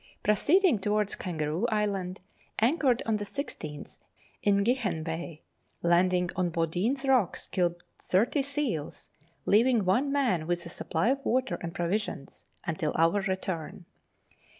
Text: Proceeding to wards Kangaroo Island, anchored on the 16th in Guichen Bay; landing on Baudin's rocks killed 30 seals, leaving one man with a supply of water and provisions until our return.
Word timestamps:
Proceeding 0.23 0.79
to 0.79 0.89
wards 0.89 1.13
Kangaroo 1.13 1.67
Island, 1.67 2.21
anchored 2.57 3.03
on 3.05 3.17
the 3.17 3.23
16th 3.23 3.99
in 4.41 4.63
Guichen 4.63 5.03
Bay; 5.03 5.43
landing 5.83 6.31
on 6.35 6.49
Baudin's 6.49 7.05
rocks 7.05 7.47
killed 7.47 7.83
30 7.99 8.41
seals, 8.41 9.11
leaving 9.45 9.85
one 9.85 10.11
man 10.11 10.47
with 10.47 10.65
a 10.65 10.69
supply 10.69 11.09
of 11.09 11.23
water 11.23 11.59
and 11.61 11.75
provisions 11.75 12.47
until 12.65 12.93
our 12.95 13.21
return. 13.21 13.85